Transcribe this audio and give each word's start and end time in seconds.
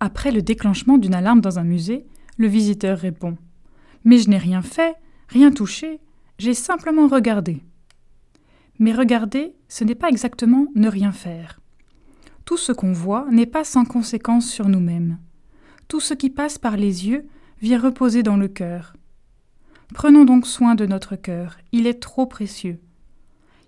Après 0.00 0.30
le 0.30 0.42
déclenchement 0.42 0.98
d'une 0.98 1.14
alarme 1.14 1.40
dans 1.40 1.58
un 1.58 1.64
musée, 1.64 2.06
le 2.36 2.48
visiteur 2.48 2.98
répond 2.98 3.36
Mais 4.04 4.18
je 4.18 4.28
n'ai 4.28 4.38
rien 4.38 4.62
fait, 4.62 4.94
rien 5.28 5.50
touché, 5.50 6.00
j'ai 6.38 6.54
simplement 6.54 7.08
regardé. 7.08 7.62
Mais 8.78 8.92
regarder, 8.92 9.54
ce 9.68 9.84
n'est 9.84 9.94
pas 9.94 10.08
exactement 10.10 10.66
ne 10.74 10.88
rien 10.88 11.12
faire. 11.12 11.60
Tout 12.44 12.58
ce 12.58 12.72
qu'on 12.72 12.92
voit 12.92 13.26
n'est 13.30 13.46
pas 13.46 13.64
sans 13.64 13.84
conséquence 13.84 14.48
sur 14.48 14.68
nous-mêmes. 14.68 15.18
Tout 15.88 16.00
ce 16.00 16.14
qui 16.14 16.30
passe 16.30 16.58
par 16.58 16.76
les 16.76 17.08
yeux 17.08 17.26
vient 17.62 17.80
reposer 17.80 18.22
dans 18.22 18.36
le 18.36 18.48
cœur. 18.48 18.94
Prenons 19.94 20.24
donc 20.24 20.46
soin 20.46 20.74
de 20.74 20.84
notre 20.84 21.16
cœur, 21.16 21.56
il 21.72 21.86
est 21.86 22.00
trop 22.00 22.26
précieux. 22.26 22.80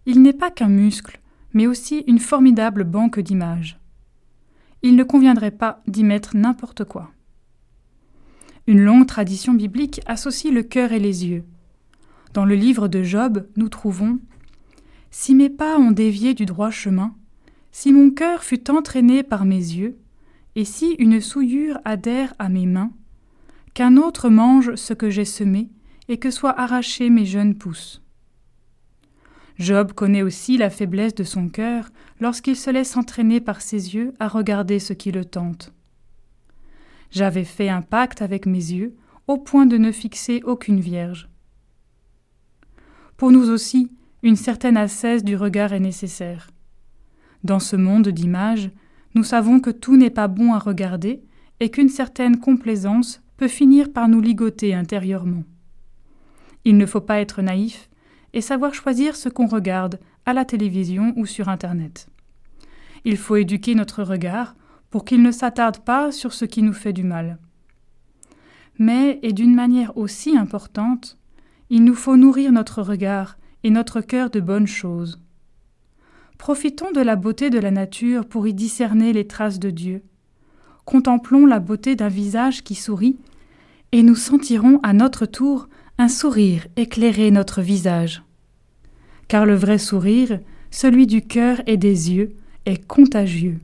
Il 0.05 0.21
n'est 0.21 0.33
pas 0.33 0.51
qu'un 0.51 0.69
muscle, 0.69 1.21
mais 1.55 1.67
aussi 1.67 2.05
une 2.07 2.19
formidable 2.19 2.85
banque 2.85 3.21
d'images. 3.21 3.79
Il 4.83 4.97
ne 4.97 5.05
conviendrait 5.05 5.51
pas 5.51 5.83
d'y 5.87 6.05
mettre 6.05 6.37
n'importe 6.37 6.85
quoi. 6.85 7.11
Une 8.67 8.81
longue 8.81 9.07
tradition 9.07 9.55
biblique 9.55 10.01
associe 10.07 10.53
le 10.53 10.63
cœur 10.63 10.93
et 10.93 10.99
les 10.99 11.27
yeux. 11.27 11.45
Dans 12.35 12.45
le 12.45 12.55
livre 12.55 12.87
de 12.87 13.03
Job, 13.03 13.47
nous 13.57 13.69
trouvons 13.69 14.19
Si 15.11 15.35
mes 15.35 15.49
pas 15.49 15.79
ont 15.79 15.91
dévié 15.91 16.35
du 16.35 16.45
droit 16.45 16.71
chemin, 16.71 17.15
si 17.73 17.93
mon 17.93 18.11
cœur 18.11 18.45
fut 18.45 18.71
entraîné 18.71 19.23
par 19.23 19.45
mes 19.45 19.57
yeux, 19.57 19.99
et 20.55 20.65
si 20.65 20.93
une 20.99 21.21
souillure 21.21 21.79
adhère 21.85 22.35
à 22.39 22.49
mes 22.49 22.67
mains, 22.67 22.93
qu'un 23.75 23.97
autre 23.97 24.29
mange 24.29 24.75
ce 24.75 24.93
que 24.93 25.11
j'ai 25.11 25.25
semé, 25.25 25.71
et 26.09 26.19
que 26.19 26.31
soient 26.31 26.59
arrachés 26.59 27.11
mes 27.11 27.27
jeunes 27.27 27.55
pousses. 27.55 28.03
Job 29.59 29.93
connaît 29.93 30.23
aussi 30.23 30.57
la 30.57 30.71
faiblesse 30.71 31.15
de 31.15 31.25
son 31.25 31.49
cœur 31.49 31.89
lorsqu'il 32.21 32.57
se 32.57 32.71
laisse 32.71 32.97
entraîner 32.97 33.41
par 33.41 33.61
ses 33.61 33.95
yeux 33.95 34.15
à 34.21 34.29
regarder 34.29 34.79
ce 34.79 34.93
qui 34.93 35.11
le 35.11 35.25
tente. 35.25 35.73
J'avais 37.11 37.45
fait 37.45 37.69
un 37.69 37.83
pacte 37.83 38.23
avec 38.23 38.47
mes 38.47 38.59
yeux 38.59 38.95
au 39.27 39.37
point 39.37 39.67
de 39.67 39.77
ne 39.77 39.91
fixer 39.91 40.43
aucune 40.45 40.81
vierge. 40.81 41.29
Pour 43.17 43.33
nous 43.33 43.51
aussi, 43.51 43.91
une 44.23 44.37
certaine 44.37 44.77
ascèse 44.77 45.25
du 45.25 45.37
regard 45.37 45.73
est 45.73 45.81
nécessaire. 45.81 46.51
Dans 47.43 47.61
ce 47.61 47.77
monde 47.77 48.09
d'images, 48.09 48.71
nous 49.15 49.25
savons 49.25 49.59
que 49.59 49.71
tout 49.71 49.97
n'est 49.97 50.11
pas 50.11 50.29
bon 50.29 50.53
à 50.53 50.59
regarder 50.59 51.23
et 51.61 51.71
qu'une 51.71 51.89
certaine 51.89 52.39
complaisance 52.39 53.23
peut 53.37 53.49
finir 53.49 53.93
par 53.93 54.09
nous 54.09 54.21
ligoter 54.21 54.75
intérieurement. 54.75 55.45
Il 56.65 56.77
ne 56.77 56.87
faut 56.87 57.01
pas 57.01 57.21
être 57.21 57.43
naïf 57.43 57.89
et 58.33 58.41
savoir 58.41 58.75
choisir 58.75 59.17
ce 59.17 59.29
qu'on 59.29 59.47
regarde 59.47 59.99
à 60.27 60.33
la 60.33 60.45
télévision 60.45 61.13
ou 61.17 61.27
sur 61.27 61.49
Internet. 61.49 62.09
Il 63.05 63.17
faut 63.17 63.37
éduquer 63.37 63.75
notre 63.75 64.03
regard 64.03 64.55
pour 64.91 65.05
qu'il 65.05 65.23
ne 65.23 65.31
s'attarde 65.33 65.79
pas 65.79 66.13
sur 66.13 66.33
ce 66.33 66.45
qui 66.45 66.63
nous 66.63 66.73
fait 66.73 66.93
du 66.93 67.05
mal. 67.05 67.39
Mais, 68.79 69.19
et 69.23 69.33
d'une 69.33 69.55
manière 69.55 69.97
aussi 69.97 70.37
importante, 70.37 71.19
il 71.71 71.85
nous 71.85 71.95
faut 71.95 72.17
nourrir 72.17 72.53
notre 72.53 72.83
regard 72.83 73.37
et 73.65 73.71
notre 73.71 74.01
cœur 74.01 74.31
de 74.31 74.41
bonnes 74.41 74.67
choses. 74.67 75.21
Profitons 76.39 76.93
de 76.93 77.01
la 77.01 77.17
beauté 77.17 77.51
de 77.51 77.59
la 77.59 77.73
nature 77.73 78.25
pour 78.25 78.47
y 78.47 78.55
discerner 78.55 79.13
les 79.13 79.27
traces 79.27 79.59
de 79.59 79.71
Dieu. 79.71 80.03
Contemplons 80.85 81.45
la 81.45 81.59
beauté 81.59 81.97
d'un 81.97 82.09
visage 82.09 82.63
qui 82.63 82.75
sourit, 82.75 83.19
et 83.91 84.03
nous 84.03 84.15
sentirons 84.15 84.81
à 84.83 84.93
notre 84.93 85.27
tour 85.27 85.69
un 86.01 86.07
sourire 86.07 86.69
éclairer 86.77 87.33
notre 87.33 87.61
visage. 87.61 88.23
Car 89.27 89.45
le 89.45 89.57
vrai 89.57 89.79
sourire, 89.79 90.39
celui 90.71 91.09
du 91.09 91.23
cœur 91.23 91.61
et 91.67 91.77
des 91.77 92.13
yeux, 92.13 92.37
est 92.67 92.87
contagieux. 92.87 93.59